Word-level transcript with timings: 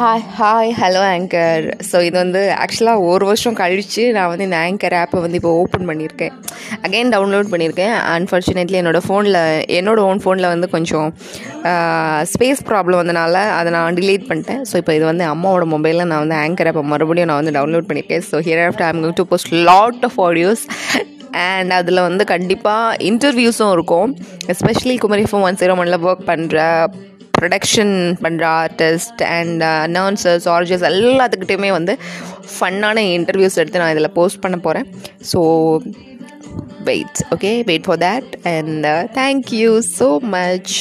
Hi 0.00 0.22
hi 0.38 0.68
hello 0.80 1.00
anchor 1.12 1.64
so 1.88 1.96
இது 2.08 2.14
வந்து 2.22 2.40
ஆக்சுவலாக 2.64 3.06
ஒரு 3.12 3.24
வருஷம் 3.28 3.56
கழித்து 3.60 4.02
நான் 4.16 4.28
வந்து 4.32 4.46
இந்த 4.48 4.58
ஆங்கர் 4.66 4.94
ஆப்பை 5.00 5.22
வந்து 5.24 5.38
இப்போ 5.40 5.52
ஓப்பன் 5.62 5.88
பண்ணியிருக்கேன். 5.90 6.34
அகைன் 6.86 7.10
டவுன்லோட் 7.14 7.50
பண்ணியிருக்கேன். 7.52 7.94
அன்ஃபார்ச்சுனேட்லி 8.12 8.78
என்னோடய 8.82 9.06
ஃபோனில் 9.06 9.40
என்னோடய 9.78 10.08
ஓன் 10.10 10.22
ஃபோனில் 10.24 10.48
வந்து 10.52 10.68
கொஞ்சம் 10.76 11.08
ஸ்பேஸ் 12.32 12.62
ப்ராப்ளம் 12.70 13.00
வந்தனால 13.02 13.42
அதை 13.58 13.72
நான் 13.76 13.98
டிலீட் 14.00 14.28
பண்ணிட்டேன். 14.30 14.62
ஸோ 14.70 14.76
இப்போ 14.82 14.94
இது 14.98 15.04
வந்து 15.10 15.26
அம்மாவோட 15.32 15.66
மொபைலில் 15.74 16.08
நான் 16.12 16.22
வந்து 16.24 16.38
ஆங்கர் 16.44 16.70
ஆப்பை 16.72 16.86
மறுபடியும் 16.92 17.30
நான் 17.32 17.42
வந்து 17.42 17.56
டவுன்லோட் 17.58 17.90
பண்ணியிருக்கேன். 17.90 18.24
So 18.30 18.44
here 18.48 18.64
after 18.68 18.88
I'm 18.90 19.02
going 19.04 19.20
to 19.22 19.28
post 19.34 19.52
lot 19.70 20.02
of 20.10 20.18
audios 20.28 20.64
and 21.48 21.72
அதில் 21.80 22.06
வந்து 22.08 22.26
கண்டிப்பாக 22.34 22.96
இன்டர்வியூஸும் 23.10 23.74
இருக்கும். 23.76 24.10
Especially 24.54 24.96
Kumari 25.04 25.26
phone 25.30 25.46
one 25.50 25.60
zero 25.62 25.76
ஒனில் 25.82 26.04
ஒர்க் 26.08 26.28
பண்ணுற 26.32 26.60
ப்ரொடக்ஷன் 27.38 27.94
பண்ணுற 28.24 28.44
ஆர்டிஸ்ட் 28.58 29.22
அண்ட் 29.30 29.64
அனௌன்சர்ஸ் 29.88 30.48
ஆர்ஜஸ் 30.48 30.86
எல்லாத்துக்கிட்டையுமே 30.90 31.70
வந்து 31.70 31.94
ஃபன்னான 32.52 33.04
இன்டர்வியூஸ் 33.16 33.58
எடுத்து 33.58 33.82
நான் 33.82 33.94
இதில் 33.96 34.14
போஸ்ட் 34.14 34.42
பண்ண 34.44 34.58
போகிறேன் 34.58 34.86
so 35.32 35.40
wait 36.84 37.20
okay 37.34 37.52
wait 37.64 37.86
for 37.88 38.00
that 38.04 38.32
and 38.52 38.86
thank you 39.18 39.70
so 39.98 40.08
much 40.30 40.74